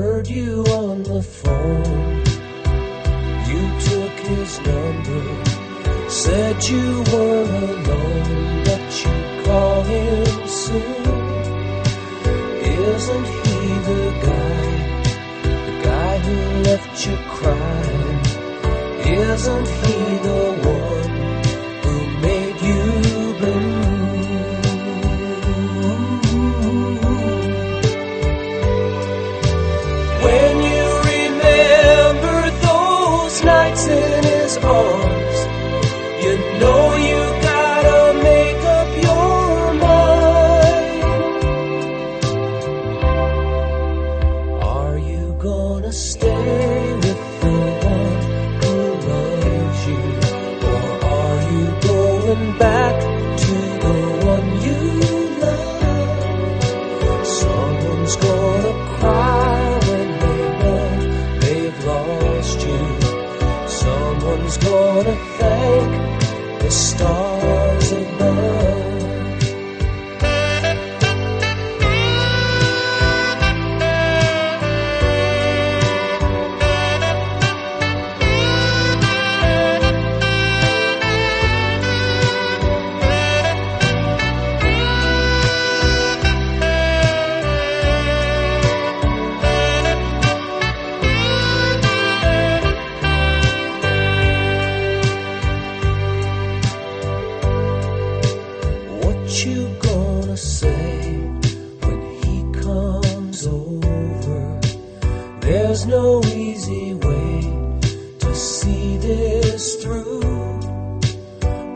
heard 0.00 0.26
you 0.26 0.64
on 0.80 1.02
the 1.02 1.22
phone. 1.22 2.24
You 3.50 3.62
took 3.88 4.16
his 4.32 4.58
number. 4.70 5.22
Said 6.08 6.56
you 6.72 6.86
were 7.12 7.44
alone, 7.68 8.64
but 8.64 8.84
you'd 9.00 9.44
call 9.44 9.82
him 9.82 10.48
soon. 10.48 11.04
Isn't 12.94 13.28
he 13.42 13.58
the 13.88 14.04
guy? 14.28 14.62
The 15.68 15.76
guy 15.90 16.14
who 16.26 16.36
left 16.68 17.06
you 17.06 17.16
crying? 17.36 18.20
Isn't 19.28 19.68
he 19.82 19.96
the 20.28 20.42
one 20.70 20.99
you 36.24 36.32
know 36.60 36.82
you 37.08 37.20
gotta 37.50 38.00
make 38.28 38.62
up 38.78 38.88
your 39.06 39.74
mind. 39.86 41.42
Are 44.62 44.98
you 44.98 45.24
gonna 45.38 45.92
stay 45.92 46.94
with 47.04 47.22
the 47.42 47.56
one 47.94 48.20
who 48.62 48.74
loves 49.10 49.80
you? 49.90 50.02
Or 50.72 50.84
are 51.18 51.40
you 51.52 51.64
going 51.90 52.44
back 52.58 52.89
the 67.00 67.29
There's 105.52 105.84
no 105.84 106.22
easy 106.26 106.94
way 106.94 107.40
to 108.20 108.34
see 108.36 108.98
this 108.98 109.82
through. 109.82 110.22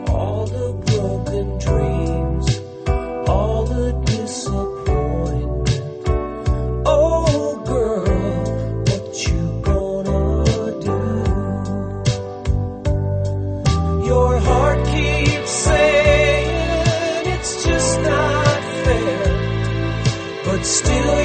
All 0.07 0.45
the 0.47 0.71
broken 0.85 1.57
dreams, 1.59 2.61
all 3.27 3.65
the 3.65 3.91
disappointment. 4.05 6.07
Oh, 6.85 7.61
girl, 7.65 8.07
what 8.87 9.27
you 9.27 9.59
gonna 9.61 10.79
do? 10.79 11.01
Your 14.07 14.39
heart 14.39 14.85
keeps 14.87 15.51
saying 15.51 17.27
it's 17.27 17.61
just 17.65 17.99
not 17.99 18.61
fair. 18.85 19.33
But 20.45 20.65
still, 20.65 21.19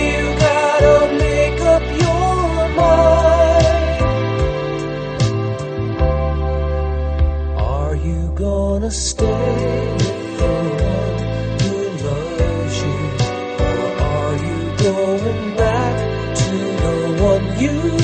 gonna 8.71 8.89
stay 8.89 9.27
the 10.39 10.53
one 10.87 11.17
who 11.61 11.77
loves 12.07 12.77
you? 12.87 12.99
Or 13.67 13.81
are 14.11 14.37
you 14.47 14.59
going 14.79 15.57
back 15.57 16.37
to 16.37 16.57
the 16.85 16.97
one 17.31 17.45
you 17.59 18.00